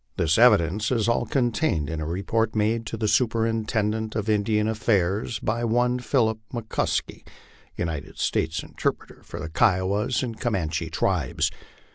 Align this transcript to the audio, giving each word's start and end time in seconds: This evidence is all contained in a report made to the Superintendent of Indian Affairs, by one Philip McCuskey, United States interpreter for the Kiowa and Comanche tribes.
This 0.17 0.39
evidence 0.39 0.89
is 0.89 1.07
all 1.07 1.27
contained 1.27 1.87
in 1.87 2.01
a 2.01 2.07
report 2.07 2.55
made 2.55 2.87
to 2.87 2.97
the 2.97 3.07
Superintendent 3.07 4.15
of 4.15 4.31
Indian 4.31 4.67
Affairs, 4.67 5.37
by 5.37 5.63
one 5.63 5.99
Philip 5.99 6.39
McCuskey, 6.51 7.23
United 7.75 8.17
States 8.17 8.63
interpreter 8.63 9.21
for 9.23 9.39
the 9.39 9.47
Kiowa 9.49 10.09
and 10.23 10.39
Comanche 10.39 10.89
tribes. 10.89 11.51